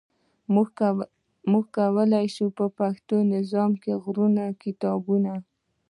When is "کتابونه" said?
4.63-5.33